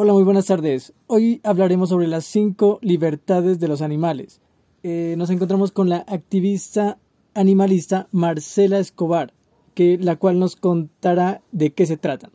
[0.00, 0.92] Hola, muy buenas tardes.
[1.08, 4.40] Hoy hablaremos sobre las cinco libertades de los animales.
[4.84, 6.98] Eh, nos encontramos con la activista
[7.34, 9.32] animalista Marcela Escobar,
[9.74, 12.30] la cual nos contará de qué se tratan.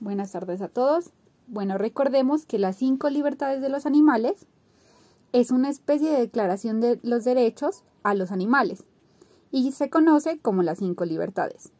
[0.00, 1.10] Buenas tardes a todos.
[1.46, 4.48] Bueno, recordemos que las cinco libertades de los animales
[5.32, 8.82] es una especie de declaración de los derechos a los animales
[9.52, 11.70] y se conoce como las cinco libertades.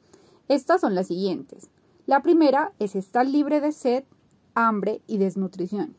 [0.47, 1.71] Estas son las siguientes.
[2.07, 4.05] La primera es estar libre de sed,
[4.55, 5.97] hambre y desnutrición.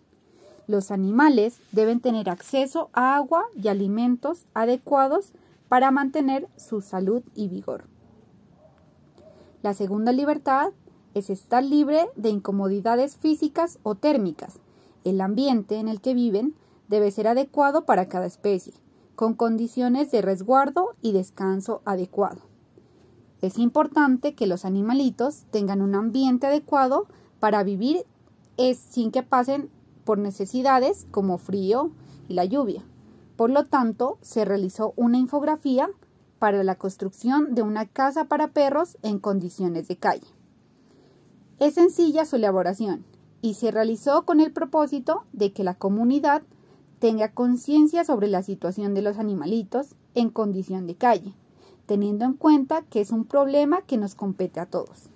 [0.68, 5.32] Los animales deben tener acceso a agua y alimentos adecuados
[5.70, 7.86] para mantener su salud y vigor.
[9.62, 10.72] La segunda libertad
[11.14, 14.60] es estar libre de incomodidades físicas o térmicas.
[15.04, 16.56] El ambiente en el que viven
[16.88, 18.74] debe ser adecuado para cada especie,
[19.16, 22.42] con condiciones de resguardo y descanso adecuado.
[23.42, 27.08] Es importante que los animalitos tengan un ambiente adecuado
[27.40, 28.06] para vivir
[28.58, 29.70] es sin que pasen
[30.04, 31.92] por necesidades como frío
[32.28, 32.84] y la lluvia.
[33.36, 35.90] Por lo tanto, se realizó una infografía
[36.40, 40.28] para la construcción de una casa para perros en condiciones de calle.
[41.60, 43.06] Es sencilla su elaboración
[43.42, 46.44] y se realizó con el propósito de que la comunidad
[47.00, 51.34] tenga conciencia sobre la situación de los animalitos en condición de calle,
[51.86, 55.10] teniendo en cuenta que es un problema que nos compete a todos.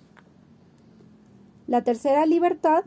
[1.66, 2.84] La tercera libertad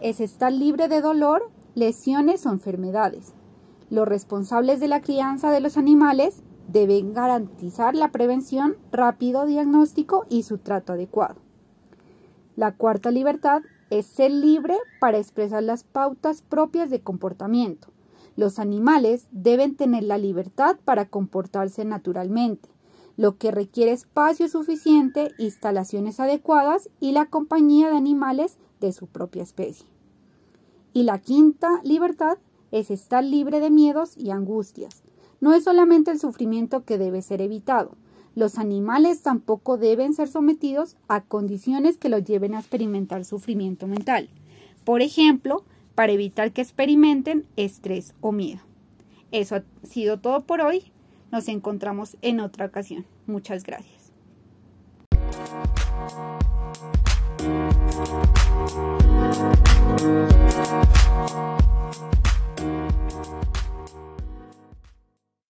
[0.00, 3.32] es estar libre de dolor, lesiones o enfermedades.
[3.90, 10.42] Los responsables de la crianza de los animales deben garantizar la prevención, rápido diagnóstico y
[10.42, 11.36] su trato adecuado.
[12.56, 17.88] La cuarta libertad es ser libre para expresar las pautas propias de comportamiento.
[18.36, 22.68] Los animales deben tener la libertad para comportarse naturalmente,
[23.16, 29.42] lo que requiere espacio suficiente, instalaciones adecuadas y la compañía de animales de su propia
[29.42, 29.86] especie.
[30.92, 32.38] Y la quinta libertad
[32.70, 35.02] es estar libre de miedos y angustias.
[35.40, 37.92] No es solamente el sufrimiento que debe ser evitado.
[38.34, 44.28] Los animales tampoco deben ser sometidos a condiciones que los lleven a experimentar sufrimiento mental.
[44.84, 45.64] Por ejemplo,
[45.94, 48.60] para evitar que experimenten estrés o miedo.
[49.30, 50.92] Eso ha sido todo por hoy.
[51.34, 53.06] Nos encontramos en otra ocasión.
[53.26, 54.12] Muchas gracias.